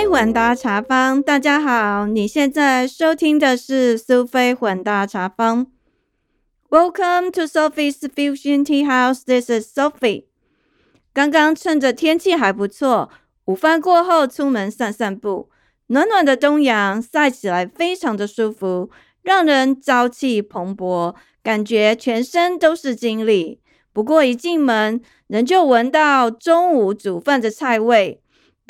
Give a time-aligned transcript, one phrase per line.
[0.00, 5.66] 菲混搭茶坊，大家好，你现在收听的是苏菲混搭茶坊。
[6.70, 9.20] Welcome to Sophie's Fusion Tea House.
[9.26, 10.24] This is Sophie.
[11.12, 13.10] 刚刚趁着天气还不错，
[13.44, 15.50] 午饭过后出门散散步，
[15.88, 18.88] 暖暖的东阳晒起来非常的舒服，
[19.20, 23.60] 让人朝气蓬勃，感觉全身都是精力。
[23.92, 28.19] 不过一进门，人就闻到中午煮饭的菜味。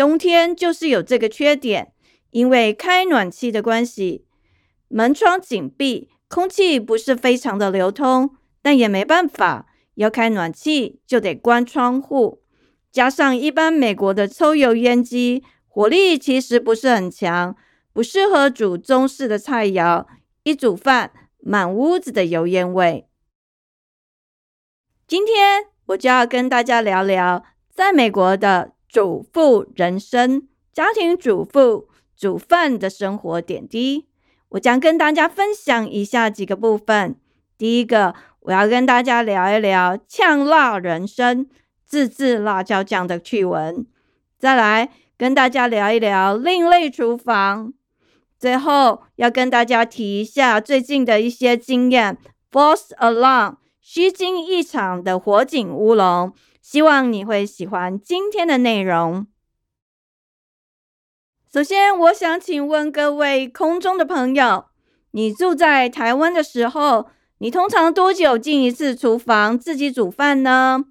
[0.00, 1.92] 冬天就是有这个缺点，
[2.30, 4.24] 因为开暖气的关系，
[4.88, 8.34] 门窗紧闭，空气不是非常的流通。
[8.62, 12.41] 但也没办法，要开暖气就得关窗户。
[12.91, 17.55] 加上一般美国的抽油烟机火力其实不是很强，
[17.92, 20.06] 不适合煮中式的菜肴。
[20.44, 23.06] 一煮饭，满屋子的油烟味。
[25.06, 28.72] 今天我就要跟大家聊聊在美国的。
[28.91, 34.06] 主妇人生，家庭主妇煮饭的生活点滴，
[34.48, 37.14] 我将跟大家分享以下几个部分。
[37.56, 41.47] 第一个，我要跟大家聊一聊呛辣人生
[41.86, 43.84] 自制辣椒酱的趣闻；
[44.41, 47.72] 再来跟大家聊一聊另类厨房；
[48.41, 52.19] 最后要跟大家提一下最近的一些经验
[52.50, 56.32] ：false alarm，虚惊一场的火警乌龙。
[56.61, 59.27] 希望你会喜欢今天的内容。
[61.53, 64.66] 首先，我想请问各位空中的朋友，
[65.12, 70.84] 你住在台湾的时候，你通常多久进一次厨房自己煮饭呢？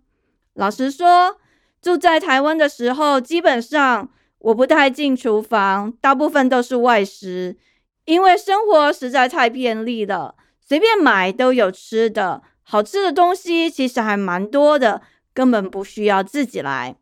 [0.56, 1.38] 老实说，
[1.81, 4.09] 住在台湾的时候，基本上
[4.40, 7.58] 我不太进厨房，大部分都是外食，
[8.03, 15.02] 因为生活实在太便利了，随便买都有吃的，好吃的东西其实还蛮多的。
[15.40, 16.98] 根本不需要自己来。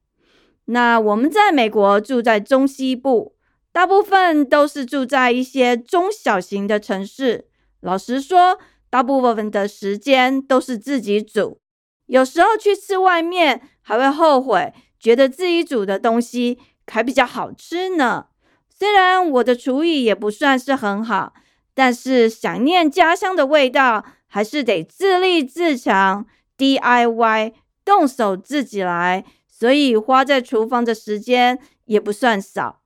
[0.66, 3.36] 那我们在美国住在中西部，
[3.72, 7.48] 大部分都是住在一些中小型的城市。
[7.80, 8.60] 老实说，
[8.92, 11.60] 大部分的时间都是自己煮。
[12.06, 18.28] 有时候去吃外面，还会后悔，觉得自己煮的东西还比较好吃呢。
[18.70, 21.34] 虽然我的厨艺也不算是很好，
[21.73, 27.54] 但是想念家乡的味道，还是得自立自强，DIY。
[27.87, 32.81] 动手自己来，所以花在厨房的时间也不算少。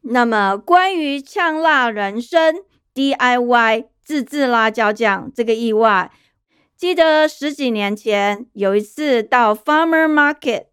[0.00, 2.62] 那么，关于呛辣人生
[2.94, 6.10] DIY 自制辣椒酱这个意外，
[6.74, 10.68] 记得十几年前有一次到 Farmer Market，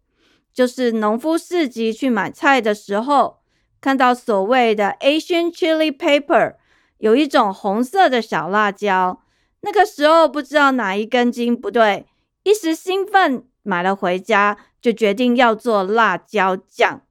[0.50, 3.40] 就是农夫市集去买菜的时候，
[3.82, 6.54] 看到所谓的 Asian Chili Pepper，
[6.96, 9.21] 有一种红色的小辣椒。
[9.62, 12.06] 那个时候不知道哪一根筋不对，
[12.42, 17.02] 一时兴奋买了回家，就决定要做辣椒酱。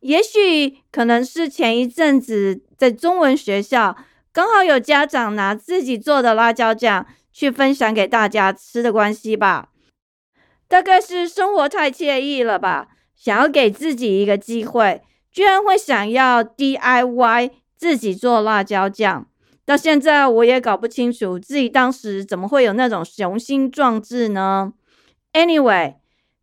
[0.00, 3.96] 也许可能是前一阵子在中文学校，
[4.32, 9.70] 刚好有家长拿自己做的辣椒酱去分享给大家吃的关系吧。
[10.68, 19.26] 大概是生活太惬意了吧，想要给自己一个机会，居然会想要 DIY 自己做辣椒酱。
[19.68, 24.72] 到现在我也搞不清楚自己当时怎么会有那种雄心壮志呢
[25.34, 25.96] ？Anyway，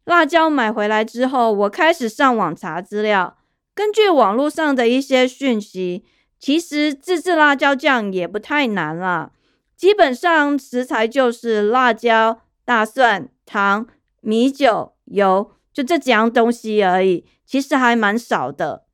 [0.03, 3.35] 辣椒买回来之后，我开始上网查资料。
[3.73, 6.05] 根据网络上的一些讯息，
[6.37, 9.31] 其实自制辣椒酱也不太难啦。
[9.75, 13.87] 基本上食材就是辣椒、大蒜、糖、
[14.21, 17.25] 米酒、油，就这几样东西而已。
[17.43, 18.85] 其实还蛮少的，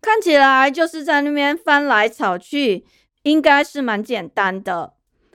[0.00, 2.86] 看起来就是在那边翻来炒去。
[3.26, 4.94] 应该是蛮简单的。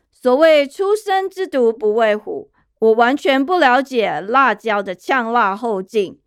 [0.09, 6.17] 所谓“初生之犊不畏虎”，我完全不了解辣椒的呛辣后劲。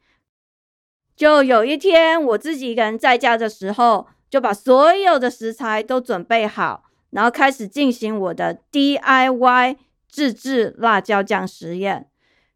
[1.17, 9.77] 就有一天，我自己一个人在家的时候，就把所有的食材都准备好，然后开始进行我的 DIY
[10.07, 12.11] 自制辣椒酱实验。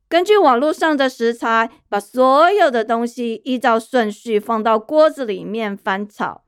[0.06, 6.42] 根据网络上的食材，把所有的东西依照顺序放到锅子里面翻炒。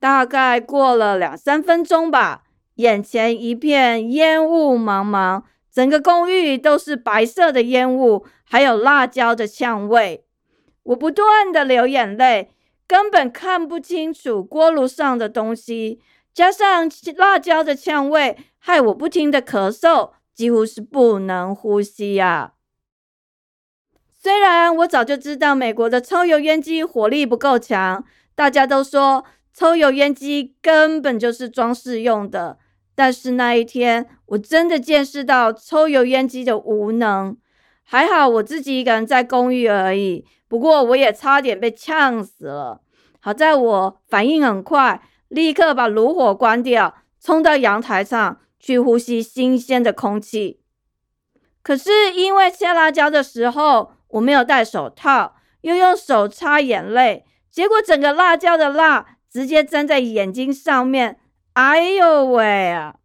[0.00, 2.44] 大概过了两三分钟吧，
[2.76, 5.42] 眼前一片烟雾茫茫，
[5.72, 10.24] 整个公寓都是白色的烟雾，还有辣椒的呛味。
[10.84, 12.52] 我不断的流眼泪，
[12.86, 16.00] 根本看不清楚锅炉上的东西，
[16.32, 22.52] 加上辣椒的呛味，害我不停的咳嗽，几乎是不能呼吸呀。
[24.14, 28.04] 虽然我早就知道美国的抽油烟机火力不够强，
[28.36, 29.24] 大家都说。
[29.58, 32.58] 抽油烟机根本就是装饰用的，
[32.94, 37.36] 但是那一天我真的见识到抽油烟机的无能。
[37.82, 42.82] 还好我自己一个人在公寓而已，不过我也差点被呛死了。
[43.18, 50.60] 好在我反应很快，立刻把炉火关掉，冲到阳台上去呼吸新鲜的空气。
[51.64, 61.18] 可是因为切辣椒的时候我没有戴手套，又用手擦眼泪，结果整个辣椒的辣直接粘在眼睛上面。
[61.54, 62.96] 哎呦喂啊！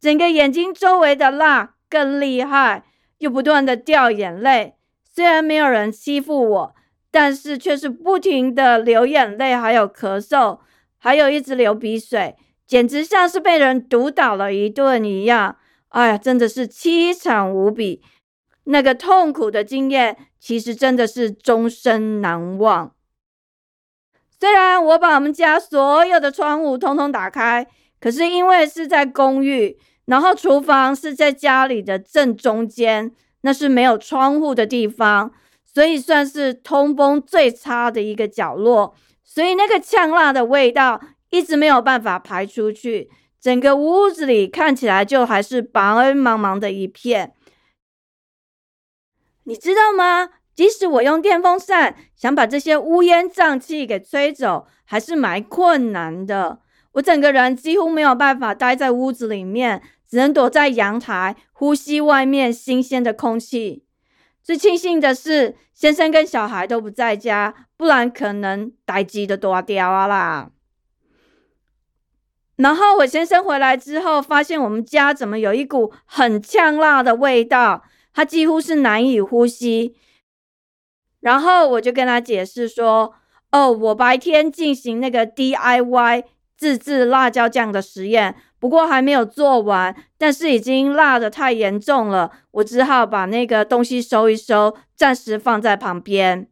[0.00, 2.84] 整个眼睛周围的辣更厉害。
[3.18, 4.74] 又不断的掉眼泪，
[5.04, 6.74] 虽然没有人欺负我，
[7.12, 10.58] 但是却是不停的流眼泪，还有咳嗽，
[10.98, 12.34] 还有一直流鼻水，
[12.66, 15.56] 简直像是被人毒打了一顿一样。
[15.90, 18.02] 哎呀，真的是凄惨无比。
[18.64, 22.92] 那个痛苦的经验，其实真的是终身难忘。
[24.42, 27.64] 虽然我把我们家所有的窗户通通打开，
[28.00, 29.78] 可是因为是在公寓。
[30.06, 33.12] 然后厨房是在家里的正中间，
[33.42, 35.30] 那是没有窗户的地方，
[35.64, 38.96] 所以算是通风最差的一个角落。
[39.22, 41.00] 所以那个呛辣的味道
[41.30, 43.08] 一直没有办法排出去，
[43.40, 45.80] 整个屋子里看起来就还是白
[46.12, 47.32] 茫茫的一片。
[49.44, 50.30] 你知道吗？
[50.54, 56.60] 即使我用电风扇想把这些乌烟瘴气给吹走，还是蛮困难的。
[56.92, 63.84] 我整个人几乎没有办法待在屋子里面，只能躲在阳台呼吸外面新鲜的空气。
[64.42, 70.50] 最庆幸的是，先生跟小孩都不在家，不然可能待机的多掉啊啦。
[72.56, 79.96] 然后我先生回来之后，发现我们家怎么有一股很呛辣的味道，他几乎是难以呼吸。
[81.22, 83.14] 然后我就跟他解释说
[83.50, 86.24] ：“哦，我白天进行那个 DIY。”
[86.54, 96.46] 自制辣椒酱的实验，不过还没有做完，但是已经辣的太严重了，我只好把那个东西收一收，暂时放在旁边。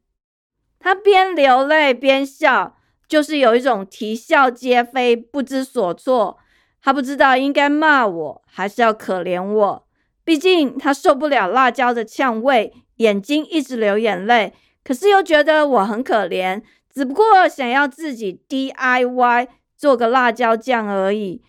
[0.80, 2.76] 他边流泪边笑，
[3.06, 6.38] 就是有一种啼笑皆非、不知所措。
[6.82, 9.86] 他不知道应该骂我，还是要可怜我。
[10.30, 14.52] 毕竟他受不了辣椒的呛味，眼睛一直流眼泪，
[14.84, 19.48] 可是又觉得我很可怜，只不过想要自己 DIY。
[19.76, 21.42] 做个辣椒酱而已，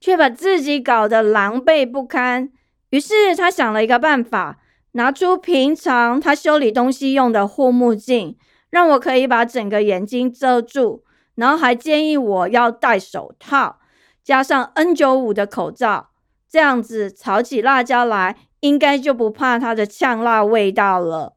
[0.00, 2.52] 却把自己搞得狼狈不堪。
[2.90, 4.58] 于是他想了一个办法，
[4.92, 8.36] 拿出平常他修理东西用的护目镜，
[8.70, 11.02] 让我可以把整个眼睛遮住，
[11.34, 13.80] 然后还建议我要戴手套，
[14.22, 16.07] 加上 N 九五的口罩，
[16.48, 21.34] 这样子炒起辣椒来应该就不怕它的呛辣味道了。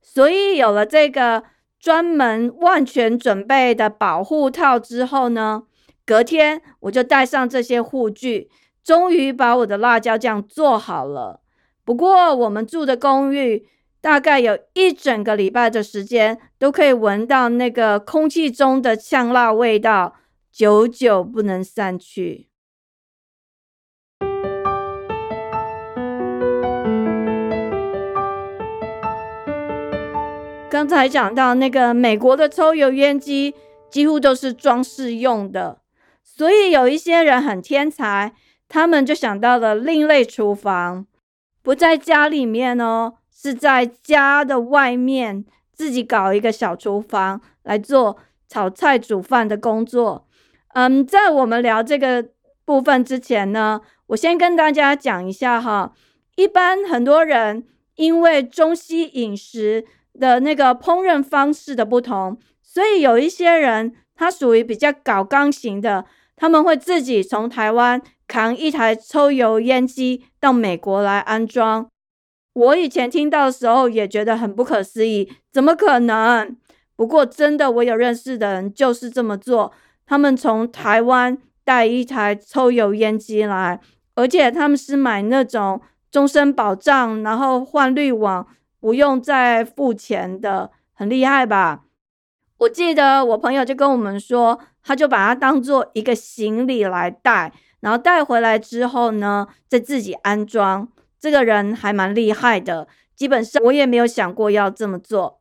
[0.00, 1.42] 所以有了这个
[1.80, 5.64] 专门万全准备的保护套之后呢？
[6.04, 8.48] 隔天我就带上这些护具，
[8.84, 11.40] 终于把我的辣椒酱做好了。
[11.84, 13.66] 不过我们住的公寓
[14.00, 20.14] 大概有一整个礼拜的时间，都可以闻到那个空气中的呛辣味道，
[20.52, 22.48] 久久不能散去。
[30.76, 33.54] 刚才讲到那个美国的抽油烟机，
[33.88, 35.78] 几乎都是装饰用的。
[36.22, 38.34] 所以有一些人很天才，
[38.68, 41.06] 他们就想到了另类厨房，
[41.62, 50.28] 不在家里面哦，是在家的外面自己搞一个小厨房来做炒菜、煮饭的工作。
[50.74, 52.22] 嗯，在我们聊这个
[52.66, 55.94] 部分之前呢，我先跟大家讲一下哈。
[56.34, 57.64] 一般很多人
[57.94, 59.86] 因为中西饮食
[60.18, 66.04] 的那个烹饪方式的不同，所以有一些人他属于比较搞钢型的。
[66.38, 71.88] 他们会自己从台湾扛一台抽油烟机到美国来安装。
[72.52, 76.54] 我以前听到的时候也觉得很不可思议，怎么可能？
[76.94, 79.72] 不过真的，我有认识的人就是这么做。
[80.04, 83.80] 他们从台湾带一台抽油烟机来，
[84.14, 85.80] 而且他们是买那种
[86.10, 88.46] 终身保障，然后换滤网
[88.86, 91.86] 不用再付钱的，很厉害吧？
[92.58, 94.60] 我记得我朋友就跟我们说。
[94.80, 100.88] 他就把它当做一个行李来带，然后带回来之后呢，再自己安装。
[101.18, 105.40] 这个人还蛮厉害的，基本上我也没有想过要这么做。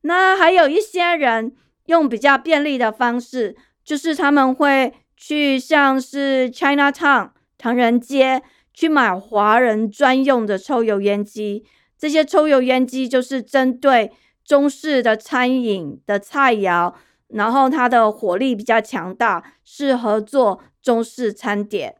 [0.00, 11.66] 那还有一些人用比较便利的方式，就是他们会去像是 China Town 唐人街去买华人专用的抽油烟机。
[11.98, 14.12] 这些抽油烟机就是针对
[14.44, 16.94] 中式的餐饮的菜肴。
[17.28, 21.96] 然后它的火力比较强大，适合做中式餐点，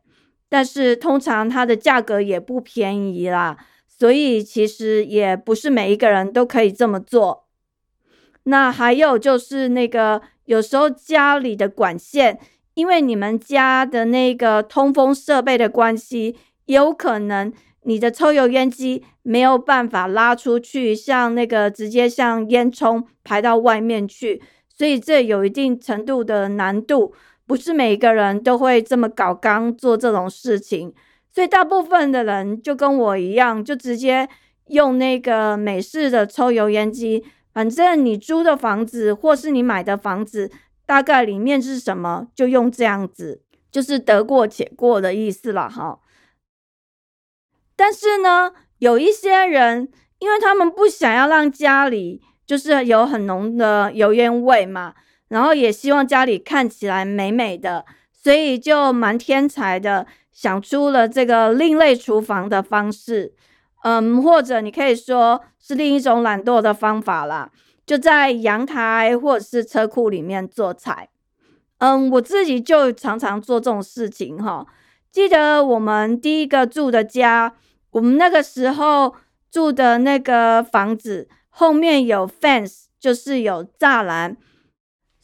[0.48, 3.56] 但是通常它的价格也不便宜啦。
[3.88, 7.48] 所以其实也不是每一个人都可以这么做。
[8.44, 12.38] 那还有就是那个，有时候家里的管线，
[12.74, 16.36] 因为你们家的那个通风设备的关系，
[16.66, 17.52] 有可能
[17.86, 27.14] 你的抽油烟机没有办法拉出去，像那个直接像烟囱排到外面去，所以这有一定程度的难度，
[27.46, 30.92] 不是每一个人都会这么搞刚做这种事情。
[31.32, 34.28] 所以大部分的人就跟我一样，就直接
[34.66, 37.22] 用那个美式的抽油烟机。
[37.52, 40.50] 反正你租的房子或是你买的房子，
[40.84, 46.00] 大概里面是什么，就用这样子，就是得过且过的意思了哈。
[47.76, 54.94] 但是呢，有一些人，因为他们不想要让家里就是有很浓的油烟味嘛，
[55.28, 60.06] 然后也希望家里看起来美美的，所以就蛮天才的。
[60.32, 63.32] 想出了这个另类厨房的方式，
[63.84, 67.50] 嗯，或者你可以说是另一种懒惰的方法啦，
[67.86, 71.08] 就在阳台或者是车库里面做菜。
[71.78, 74.66] 嗯，我自己就常常做这种事情哈。
[75.10, 77.54] 记得我们第一个住的家，
[77.96, 79.14] 我们那个时候
[79.50, 84.36] 住的那个房子后面有 fence，就是有栅栏。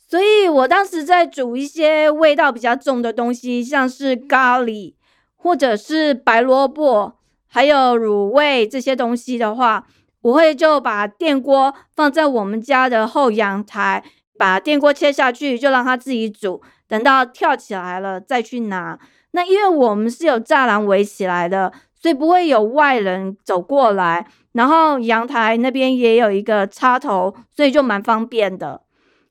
[0.09, 4.95] 所以我当时在煮一些味道比较重的东西，像是咖喱。
[5.37, 7.15] 或者是白萝卜，
[7.49, 9.89] 还有卤味这些东西的话，
[10.21, 14.05] 我会就把电锅放在我们家的后阳台，
[14.39, 16.63] 把电锅切下去，就让它自己煮。
[16.87, 18.97] 等到跳起来了再去拿。
[19.33, 21.73] 那因为我们是有栅栏围起来的，
[22.03, 24.27] 所以不会有外人走过来。
[24.53, 28.83] 然后阳台那边也有一个插头，所以就蛮方便的。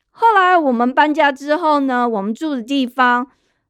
[0.10, 3.28] 后来我们搬家之后呢，我们住的地方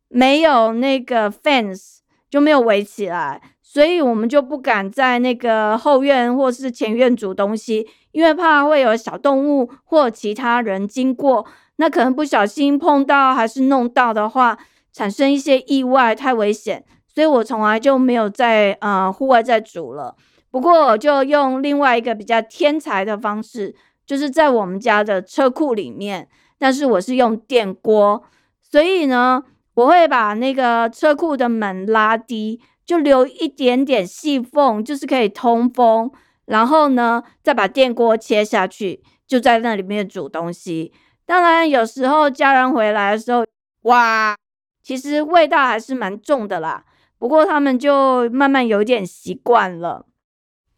[0.07, 1.97] 没有那个 fence。
[2.31, 14.57] 就没有围起来，所以我们就不敢在那个后院或是前院煮东西，因为怕会有小动物或其他人经过，那可能不小心碰到还是弄到的话，
[14.93, 16.85] 产生一些意外，太危险。
[17.13, 20.15] 所以我从来就没有在呃户外再煮了。
[20.49, 23.75] 不过我就用另外一个比较天才的方式，
[24.05, 26.27] 就是在我们家的车库里面，
[26.57, 28.23] 但是我是用电锅，
[28.61, 29.43] 所以呢。
[29.73, 36.11] 我会把那个车库的门拉低，就留一点点细缝，就是可以通风。
[36.45, 40.91] 然后呢，再把电锅切下去，就在那里面煮东西。
[41.25, 43.45] 当然，有时候家人回来的时候，
[43.83, 44.35] 哇，
[44.83, 46.83] 其实味道还是蛮重的啦。
[47.21, 50.07] 不过他们就慢慢有点习惯了。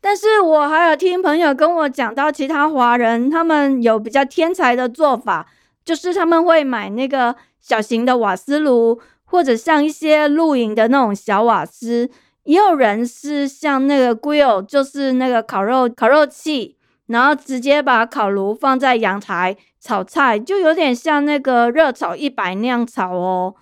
[0.01, 5.47] 但是我还有听朋友跟我讲到，其他华人他们有比较天才的做法，
[5.85, 7.35] 就是他们会买那个。
[7.63, 12.09] 小型的瓦斯炉，或者像一些露营的那种小瓦斯，
[12.43, 16.75] 也有人是像那个 grill，就是那个烤肉烤肉器，
[17.07, 23.55] 然后直接把烤炉放在阳台炒菜，就有点像那个热炒一百那样炒哦，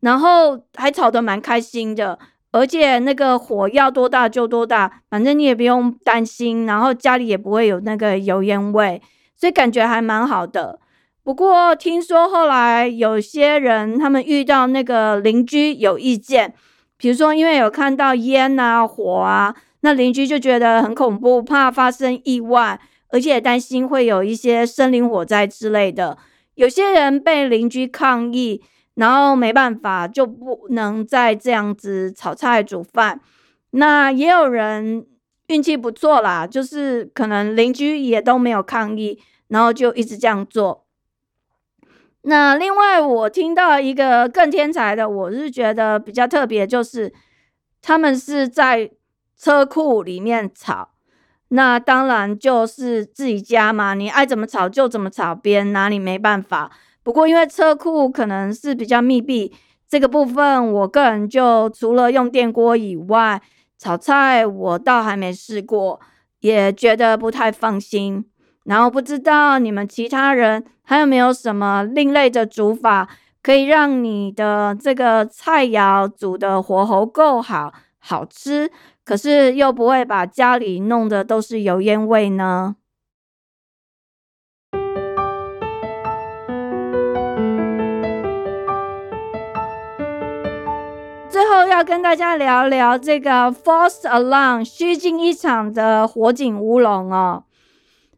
[0.00, 2.18] 然后还炒得蛮开心的，
[2.52, 9.00] 而且那个火要多大就多大，反正你也不用担心，然后家里也不会有那个油烟味，
[9.36, 10.80] 所以感觉还蛮好的。
[11.22, 16.54] 不过听说后来有些人他们遇到那个邻居有意见，
[16.96, 22.80] 比如说因为有看到烟啊火啊，那邻居就觉得很恐怖，怕发生意外，
[23.10, 26.16] 而且担心会有一些森林火灾之类的。
[26.54, 28.62] 有些人被邻居抗议，
[29.00, 33.18] 然后没办法就不能再这样子炒菜煮饭。
[33.70, 35.06] 那也有人
[35.46, 40.84] 运气不错啦，就是可能邻居也都没有抗议，然后就一直这样做。
[42.22, 47.10] 那另外，我听到一个更天才的，我是觉得比较特别，就是
[47.80, 48.90] 他们是在
[49.38, 50.90] 车库里面炒。
[51.48, 56.70] 那当然就是自己家嘛，你爱怎么炒就怎么炒，别人哪里没办法。
[57.02, 59.52] 不过因为车库可能是比较密闭，
[59.88, 63.40] 这个部分我个人就除了用电锅以外，
[63.78, 65.98] 炒菜我倒还没试过，
[66.40, 68.24] 也觉得不太放心。
[68.64, 73.08] 然后不知道你们其他人还有没有什么另类的煮法，
[73.42, 78.70] 可以让你的这个菜肴煮的火候够好，好吃，
[79.02, 82.76] 可是又不会把家里弄得都是油烟味呢？
[91.40, 97.44] 最后要跟大家聊聊这个 false alarm 虚惊一场的火警乌龙哦。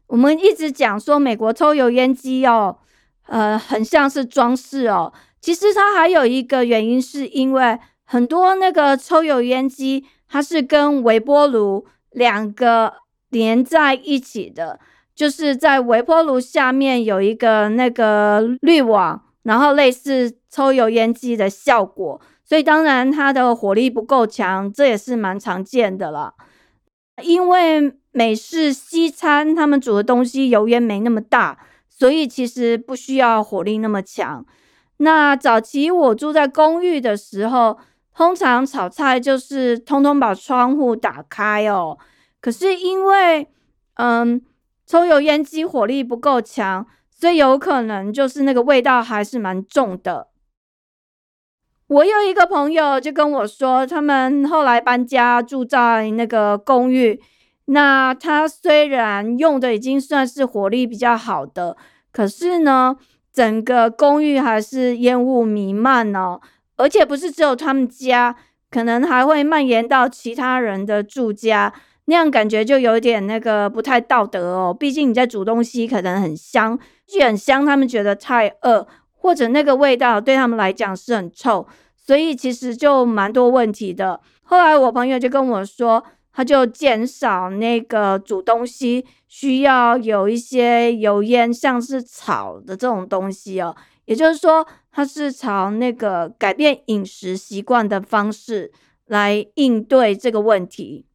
[0.07, 2.79] 我们一直讲说美国抽油烟机哦，
[3.27, 5.13] 呃，很像是装饰哦。
[5.39, 12.95] 其实它还有一个原因，是因为很多那个抽油烟机它是跟微波炉两个
[13.29, 14.81] 连在一起的，
[15.15, 22.19] 就是在微波炉下面有一个那个滤网，然后类似抽油烟机的效果。
[22.43, 26.33] 所以当然它的火力不够强，这也是蛮常见的了。
[27.21, 31.59] 因为美式西餐他们煮的东西油烟没那么大，
[31.89, 34.45] 所以其实不需要火力那么强。
[34.97, 37.77] 那早期我住在公寓的时候，
[38.15, 41.97] 通常炒菜就是通通把窗户打开哦。
[42.41, 43.47] 可是因为
[43.95, 44.41] 嗯
[44.85, 50.27] 抽油烟机火力不够强，所以有可能就是那个味道还是蛮重的。
[51.93, 57.21] 我有一个朋友就跟我说，他们后来搬家住在那个公寓。
[57.65, 61.77] 那他虽然用的已经算是火力比较好的，
[62.11, 62.97] 可是呢，
[63.31, 66.41] 整个公寓还是烟雾弥漫哦。
[66.77, 68.35] 而且不是只有他们家，
[68.71, 71.71] 可能还会蔓延到其他人的住家，
[72.05, 74.75] 那样感觉就有点那个不太道德哦。
[74.77, 81.67] 毕竟你在煮东西，可能很香，既很香，他们觉得太恶，或者那个味道对他们来讲是很臭。
[82.05, 84.19] 所以其实就蛮多问题的。
[84.43, 93.73] 后来我朋友就跟我说，他就减少那个煮东西需要有一些油烟，像是炒的这种东西哦。
[94.05, 98.71] 也就是说，他是朝那个改变饮食习惯的方式
[99.05, 101.05] 来应对这个问题。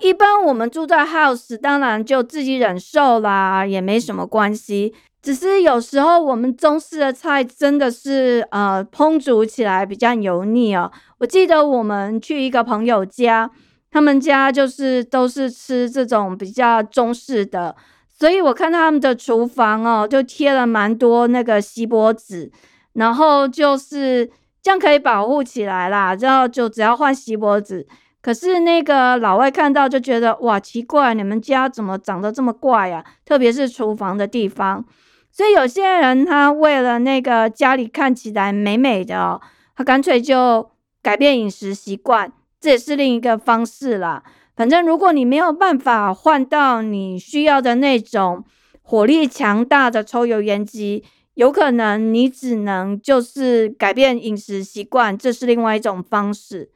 [0.00, 4.94] 一般我们住在 house，当然就自己忍受啦，也没什么关系。
[5.22, 10.90] 只是有时候我们中式的菜真的是呃烹煮起来比较油腻哦。
[11.18, 13.48] 我记得我们去一个朋友家，
[13.88, 17.76] 他们家就是都是吃这种比较中式的，
[18.18, 22.50] 所以我看他们的厨房哦，就贴了蛮多那个锡箔纸，
[22.94, 24.28] 然后就是
[24.60, 26.16] 这样可以保护起来啦。
[26.16, 27.86] 然后就只要换锡箔纸。
[28.20, 33.04] 可是那个老外看到就觉得哇奇怪，你们家怎么长得这么怪呀？
[33.24, 34.84] 特别是厨房的地方。
[35.32, 39.40] 所以有些人他为了那个家里看起来美美的，
[39.74, 40.70] 他干脆就
[41.02, 44.22] 改变饮食习惯，这也是另一个方式啦。
[44.54, 48.44] 反正如果你没有办法换到你需要的那种
[48.82, 56.70] 火力强大的抽油烟机，有可能你只能就是改变饮食习惯，这是另外一种方式。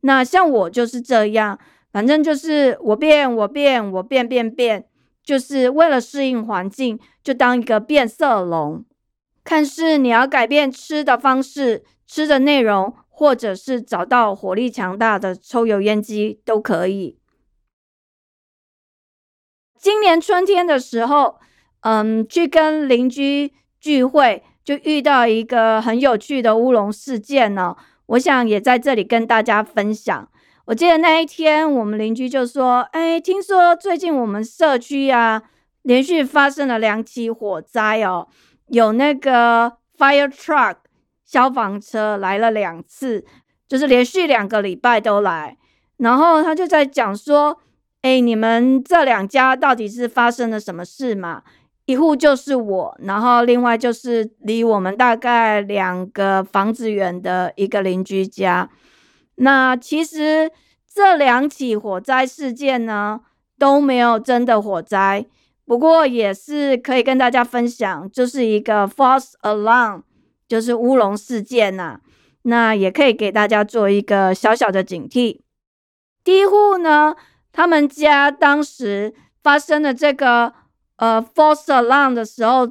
[0.00, 1.56] 那像我就是这样，
[1.92, 4.86] 反正就是我变我变我变变变。
[5.30, 8.84] 就是为了适应环境，就当一个变色龙。
[9.44, 17.20] 看是你要改变吃的方式、吃的内容，或者是找到火力强大的抽油烟机都可以。
[19.78, 21.38] 今年春天的时候，
[21.82, 27.76] 嗯，去跟邻居聚会，就遇到一个很有趣的乌龙事件呢。
[28.06, 30.28] 我想也在这里跟大家分享。
[30.70, 35.42] 我记得那一天，我们邻居就说：“哎，听说最近我们社区啊，
[35.82, 38.28] 连续发生了两起火灾哦，
[38.68, 40.76] 有那个 fire truck
[41.26, 43.24] 消防车来了两次，
[43.66, 45.58] 就是连续两个礼拜都来。
[45.96, 47.58] 然后他就在讲说：，
[48.02, 51.42] 哎，你们这两家到底是发生了什么事嘛？
[51.86, 58.70] 一户就是我，然后另外就是离我们大概两个房子远的一个邻居家。”
[59.42, 60.50] 那其实
[60.86, 63.20] 这两起火灾事件呢
[63.58, 65.24] 都没有真的火灾，
[65.64, 70.02] 不过也是可以跟大家分享，就是一个 false alarm，
[70.46, 72.00] 就是乌龙事件呐。
[72.42, 75.40] 那也可以给大家做一个小小的警惕。
[76.24, 77.14] 第一户呢，
[77.52, 80.52] 他们家当时发生的这个
[80.96, 82.68] 呃 false alarm 的时候，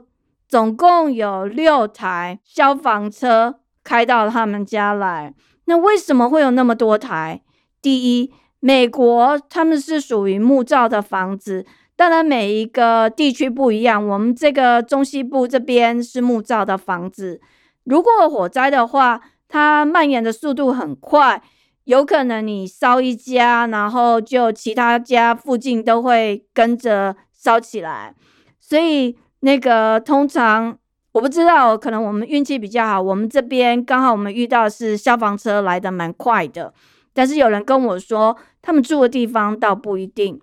[0.48, 5.34] 总共有六台消防车开到他们家来。
[5.70, 7.44] 那为什么会有那么多台？
[7.80, 11.64] 第一，美国他们是属于木造的房子，
[11.96, 14.04] 当然每一个地区不一样。
[14.04, 17.40] 我们这个中西部这边是木造的房子，
[17.84, 21.40] 如果火灾的话，它蔓延的速度很快，
[21.84, 28.16] 有可能你烧一家，然后就其他家附近都会跟着烧起来。
[28.60, 30.80] 所以那个通常。
[31.12, 36.74] 我不知道，可能我们运气比较好，我们这边刚好我们遇到是消防车来的蛮快的，
[37.14, 40.40] 但是有人跟我说，他们住的地方倒不一定。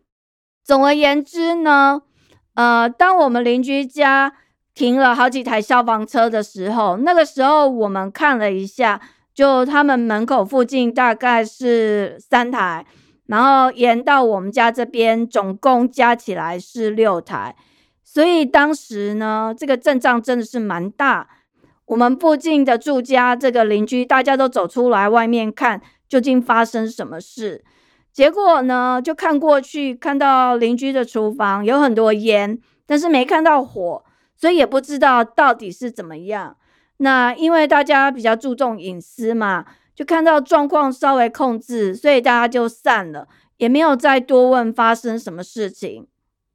[0.64, 2.02] 总而言之呢，
[2.54, 4.32] 呃，当我们邻居家
[4.74, 9.00] 停了好几台消防车的时候，那个时候我们看了一下，
[9.32, 12.84] 就他们门口附近大概是三台，
[13.26, 17.54] 然后延到我们家这边，总共加起来是六台。
[18.16, 21.28] 所以当时呢，这个阵仗真的是蛮大。
[21.84, 27.62] 我们附近的住家，这个邻居大家都走出来外面看，究竟发生什么事？
[28.14, 34.02] 结果呢，就看过去，看到邻居的厨房有很多烟，但是没看到火，
[34.34, 36.56] 所以也不知道到底是怎么样。
[36.96, 46.06] 那因为大家比较注重隐私嘛，就看到状况稍微控制，所以大家就散了，也没有再多问发生什么事情。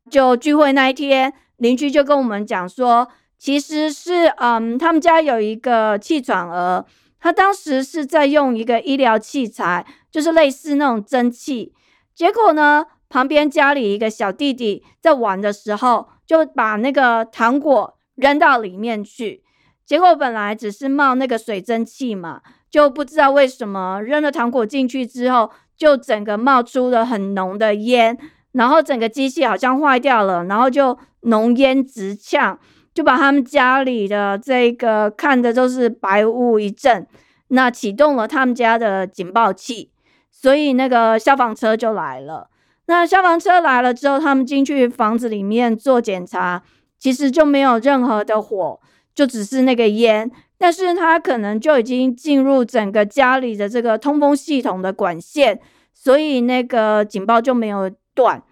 [0.09, 6.83] 就聚会那一天，邻居就跟我们讲说，其实是嗯，他们家有一个气喘儿。
[7.19, 11.71] 他当时是在用一个医疗器材，就是类似那种蒸汽。
[12.15, 19.43] 结果呢，旁边家里一个小弟弟在玩的时候，就把那个糖果扔到里面去。
[19.85, 28.17] 结果本来只是冒那个水蒸气嘛，就不知道为什么扔了糖果进去之后，就整个冒出了很浓的烟，
[28.53, 32.59] 然后整个机器好像坏掉了，然后就浓烟直呛。
[32.93, 37.07] 就把他们家里的这个看的都是白雾一阵，
[37.47, 39.89] 那启动了他们家的警报器，
[40.29, 42.49] 所以那个消防车就来了。
[42.87, 46.63] 那消防车来了之后，他们进去房子里面做检查，
[46.99, 48.81] 其实就没有任何的火，
[49.15, 55.57] 就只是那个烟，但是它可能就已经进入整个家里的这个通风系统的管线，
[55.93, 57.89] 所以那个警报就没有
[58.21, 58.43] 断。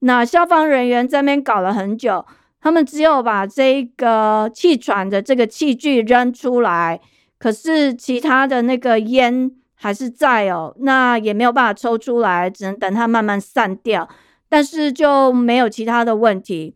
[0.00, 2.24] 那消防人员在那边搞了很久。
[2.60, 7.00] 他们只有把这个气喘的这个器具扔出来，
[7.38, 14.08] 可是其他的那个烟还是在哦，那也没有办法抽出来，只能等它慢慢散掉。
[14.48, 16.74] 但是就没有其他的问题，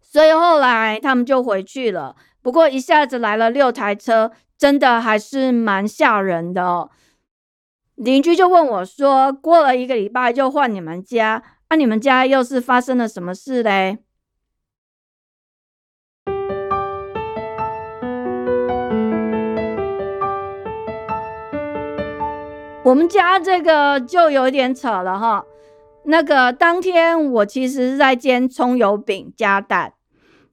[0.00, 2.14] 所以后来他们就回去了。
[2.40, 6.90] 不过一下子来了六台车，真的还是蛮吓人的哦。
[7.96, 13.98] 邻居就问我说：“过了一个礼拜就换你们家，那你们家又是发生了什么事嘞？”
[22.84, 25.44] 我们家这个就有点扯了哈。
[26.04, 29.94] 那个当天我其实是在煎葱油饼加蛋，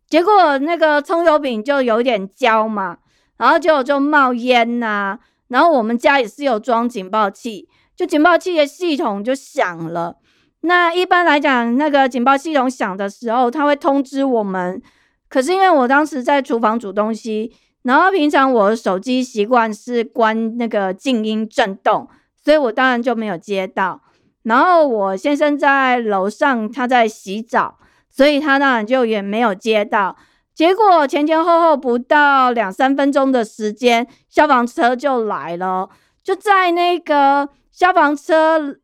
[0.07, 2.99] 结果那个葱油饼就有点焦嘛，
[3.35, 5.19] 然后就就冒烟呐。
[5.49, 10.15] 然后我们家也是有装警报器，就警报器的系统就响了。
[10.61, 14.81] 那一般来讲，那个警报系统响的时候，它会通知我们。
[15.27, 22.07] 可是因为我当时在厨房煮东西，然后平常我手机习惯是关那个静音震动。
[22.43, 24.01] 所以我当然就没有接到，
[24.41, 27.77] 然后我先生在楼上，他在洗澡，
[28.09, 30.17] 所以他当然就也没有接到。
[30.55, 35.87] 结果前前后后不到两三分钟的时间，消防车就来了。
[36.23, 38.77] 就在那个消防车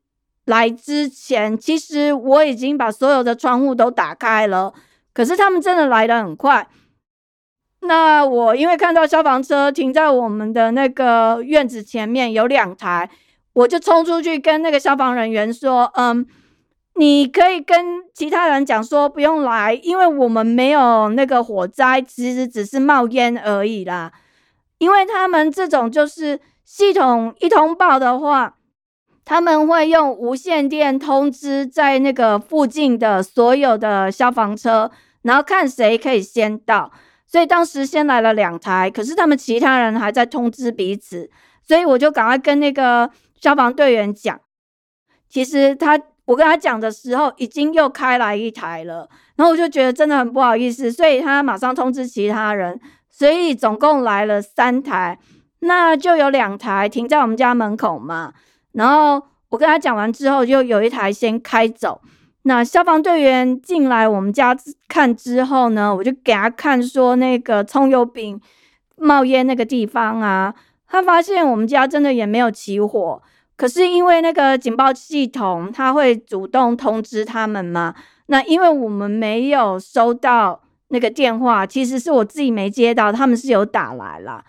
[0.47, 4.73] 来之前，其实我已经把所有的窗户都打开了，
[5.13, 6.67] 可是他们真的来的很快。
[7.81, 13.09] 那我因为看到消防车停在我们的那个院子前面，有两台。
[13.53, 16.27] 我就冲出去跟那个消防人员说：“嗯，
[16.93, 24.11] 你可以跟其他人讲说不用来，因为我们没有那个火灾，其实只是冒烟而已啦。
[24.77, 28.56] 因为他们这种就是系统一通报的话，
[29.27, 34.89] 他们会用无线电通知在那个附近的所有的消防车，
[35.21, 36.91] 然后看谁可以先到。
[37.27, 41.29] 所以当时先来了两台，可是他们其他人还在通知彼此，
[41.61, 44.41] 所以我就赶快跟那个。”消防队员讲，
[45.29, 55.19] 其实他我跟他讲的时候，已经又开来一台了，然后我就觉得真的很不好意思，所以他马上通知其他人，所以总共来了三台，
[55.59, 58.33] 那就有两台停在我们家门口嘛。
[58.77, 61.99] 然后我跟他讲完之后，就有一台先开走。
[62.43, 64.55] 那消防队员进来我们家
[64.87, 68.39] 看之后呢，我就给他看说那个葱油饼
[68.95, 70.53] 冒烟那个地方啊。
[70.87, 73.21] 他发现我们家真的也没有起火，
[73.57, 77.93] 可是因为那个警报系统，他会主动通知他们嘛。
[78.27, 84.45] 那因为我们没有收到那个电话，其实是我自己没接到，他们是有打来了，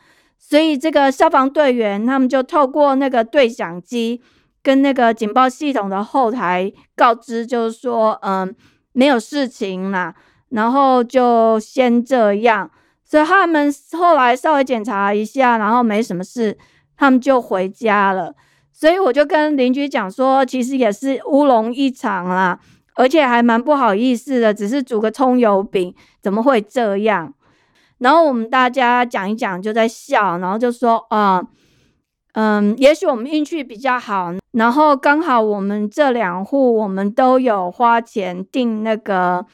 [0.48, 4.22] 所以这个消防队员他们就透过那个对讲机
[4.62, 8.54] 跟那个警报系统的后台告知，就是说，嗯，
[8.92, 10.14] 没有事情啦，
[10.48, 12.70] 然后就先这样。
[13.04, 16.56] 所以他们后来稍微检查一下，然后没什么事，
[16.96, 18.34] 他们就回家了。
[18.72, 22.58] 所以我就跟邻居讲说，其实也是乌龙一场啦，
[22.94, 27.34] 而且还蛮不好意思的，只是煮个葱油饼，怎么会这样？
[27.98, 31.42] 然后我们大家讲一讲，就在笑，然后就说啊，
[32.32, 39.44] 嗯，也许我们运气比较好，然后刚好我们这两户我们都有花钱订那个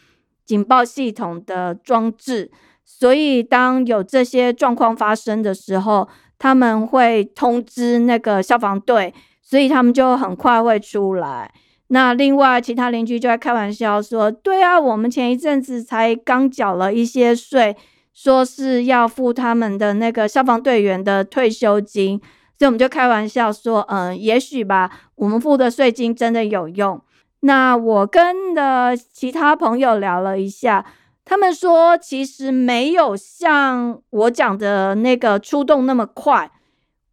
[0.45, 2.51] 警报系统的装置。
[2.87, 6.07] 所以，当有这些状况发生的时候，
[6.39, 11.51] 他们会通知那个消防队，所以他们就很快会出来。
[11.89, 17.75] 那另外其他邻居就在开玩笑说：“对啊，我们前一阵子才刚缴了一些税，
[18.14, 22.18] 说是要付他们的那个消防队员的退休金。”
[22.57, 27.03] 所以我们就开玩笑说：“嗯，也许吧，我们付的税金真的有用。”
[27.40, 30.87] 那我跟的其他朋友聊了一下，
[31.24, 36.50] 他们说其实没有像我讲的那个出动那么快。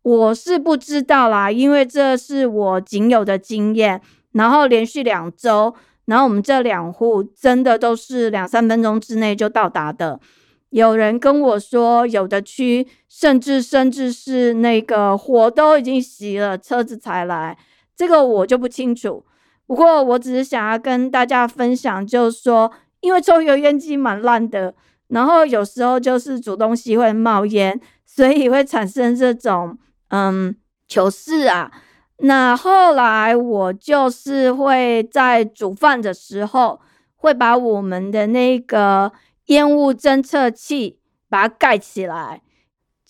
[0.04, 4.02] 我是不知道啦，因为这是我仅有的经验。
[4.34, 10.20] 然后连续两周，然后我们这两户真的都是两三分钟之内就到达的。
[10.72, 17.58] 有人跟我说，有的区甚至甚至是那个火都已经熄了，车子才来。
[17.96, 19.26] 这个我就不清楚。
[19.68, 24.74] 不过我只是想要跟大家分享，就是说，因为抽油烟机蛮烂的，
[25.10, 30.56] 然后有时候就是煮东西会冒烟，所以会产生这种嗯
[30.88, 31.70] 糗事啊。
[32.20, 36.80] 那后来我就是会在煮饭的时候，
[37.18, 39.12] 会把我们的那个。
[39.48, 41.00] 烟雾侦测器
[41.30, 42.42] 把它盖起来。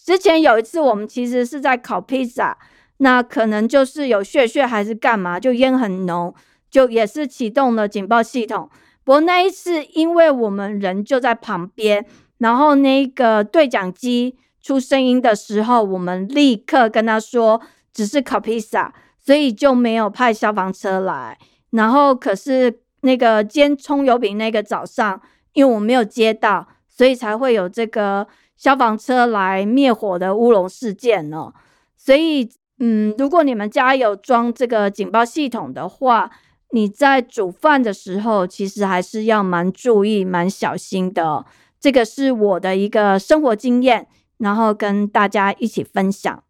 [0.04, 2.58] 之前有一次，我们其实是在烤披萨，
[2.98, 6.34] 那可能就是有血血还是干嘛，就烟很浓，
[6.72, 8.68] 就也是启动了警报系统。
[9.04, 12.04] 不过那一次，因为我们人就在旁边，
[12.40, 17.62] 然后那个对讲机出声音的时候，我们立刻跟他说
[17.94, 21.38] 只是烤披萨，所以就没有派消防车来。
[21.70, 25.22] 然后可是那个煎葱油饼那个早上。
[25.54, 31.52] 因为我没有接到，所以才会有这个消防车来灭火的乌龙事件呢。
[31.98, 36.32] 所以，嗯，如果你们家有装这个警报系统的话，
[36.72, 41.46] 你在煮饭的时候，其实还是要蛮注意、蛮小心的。
[41.80, 46.44] 这个是我的一个生活经验，然后跟大家一起分享。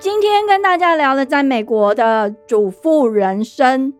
[0.00, 3.92] 今天跟大家聊了在美国的主妇人生。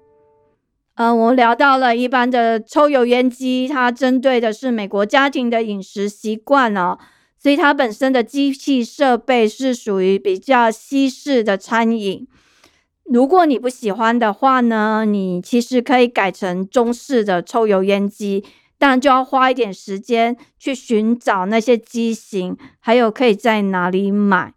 [0.95, 6.97] 嗯，我们聊到了一般的抽油烟机，它针对的是美国家庭的饮食习惯哦，
[7.39, 12.27] 所以它本身的机器设备是属于比较西式的餐饮。
[13.05, 18.43] 如果你不喜欢的话呢，你其实可以改成中式的抽油烟机，
[18.79, 24.55] 当然就要花一点时间去寻找那些机型，还有可以在哪里买。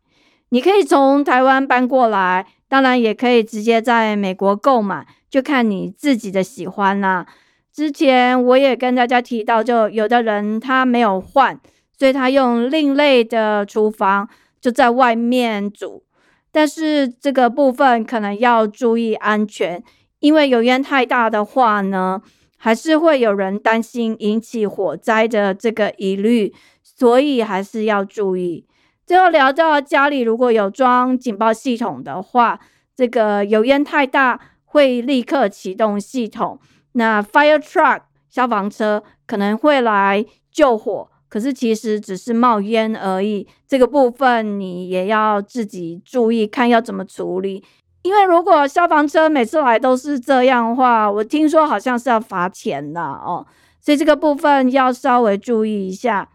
[0.53, 7.25] 你可以从台湾搬过来，当然也可以直接在美国购买，就看你自己的喜欢啦。
[7.73, 11.59] 之前我也跟大家提到，就有的人他没有换，
[11.97, 14.29] 所以他用另类的厨房
[14.61, 16.03] 就在外面煮，
[16.51, 19.83] 但是这个部分可能要注意安全，
[20.19, 22.21] 因为油烟太大的话呢，
[22.57, 28.67] 还是会有人担心引起火灾的这个疑虑，所以还是要注意。
[29.13, 32.59] 最后聊到家里如果有装警报系统的话，
[32.95, 36.59] 这个油烟太大会立刻启动系统，
[36.93, 43.47] 那 fire truck 消防车可能会来救火，可是其实只是冒烟而已。
[43.67, 47.63] 这个部分你也要自己注意，看要怎么处理。
[48.01, 53.45] 因为如果消防车每次来都是这样的话，我听说好像是要罚钱的哦，
[53.79, 56.29] 所以这个部分要稍微注意一下。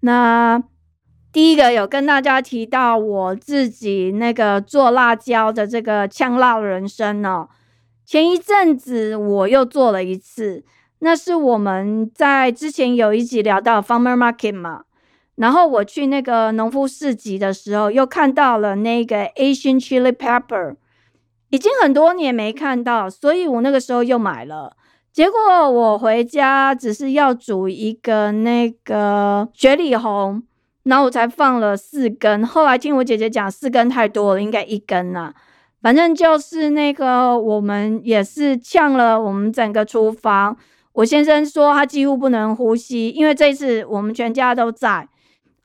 [0.00, 0.62] 那。
[1.34, 7.48] 第一个有跟大家提到我自己那个做辣椒的这个呛辣人生哦，
[8.06, 10.62] 前一阵子我又做了一次，
[11.00, 14.84] 那是我们在之前有一集聊到 farmer market 嘛，
[15.34, 20.76] 然后我去那个农夫市集的时候，又看到了那个 Asian chili pepper，
[21.50, 24.76] 已经很多年没看到，所以我那个时候又买了，
[25.12, 30.44] 结果我回家只是要煮一个那个雪里红。
[30.84, 35.32] 然后我才放了四根，后来听我姐姐讲，四根太多了，应该一根呐。
[35.82, 40.56] 反正就是那个，我们也是呛了我们整个厨房。
[40.92, 45.08] 我先生说他几乎不能呼吸，因为这次我们全家都在。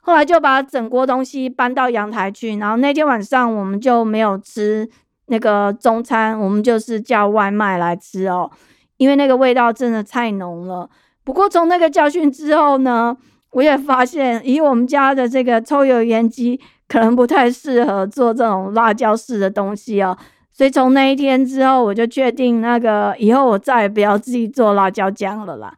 [0.00, 4.88] 后来就把整锅东西搬到阳台去，然后那天晚上我们就没有吃
[5.26, 8.50] 那个中餐，我们就是叫外卖来吃哦，
[8.96, 10.88] 因为那个味道真的太浓了。
[11.24, 13.16] 不过从那个教训之后呢？
[13.50, 20.16] 我也发现，以我们家的这个抽油烟机，可能不太适合做这种辣椒式的东西哦。
[20.52, 25.74] 所以从那一天之后，我就确定那个以后我再也不要自己做辣椒酱了啦。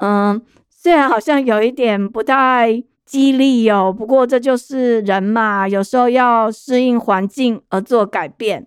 [0.00, 8.66] 嗯，虽然好像有一点不太激励哦，不过这就是人嘛，有时候要适应环境而做改变。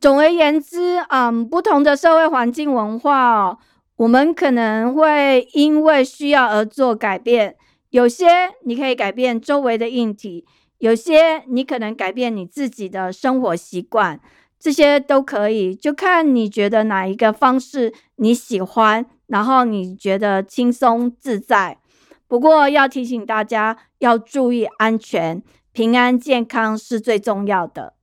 [0.00, 3.58] 总而言之，嗯，不同的社会环境文化哦。
[3.96, 7.56] 我们可能会因为需要而做改变，
[7.90, 8.26] 有些
[8.64, 10.44] 你可以改变周围的硬体，
[10.78, 14.20] 有些你可能改变你自己的生活习惯，
[14.58, 21.78] 这些都可以，就看你觉得哪一个方式你喜欢，然后你觉得轻松自在。
[22.26, 27.94] 不过要提醒大家要注意安全，平安健康是最重要的。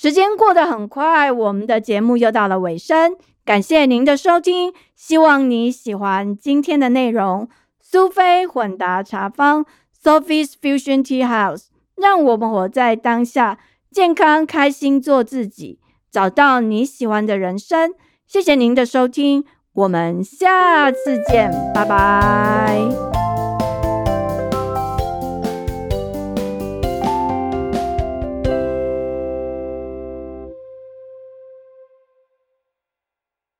[0.00, 3.16] 时间过得很快，我们的节目又到了尾声。
[3.44, 7.48] 感谢您的收听，希望你喜欢今天的内容。
[7.82, 9.66] 苏菲混搭茶坊
[10.00, 11.64] （Sophie's Fusion Tea House），
[11.96, 13.58] 让我们活在当下，
[13.90, 15.80] 健康开心做自己，
[16.12, 17.92] 找到你喜欢的人生。
[18.24, 23.17] 谢谢您的收听，我们下次见，拜拜。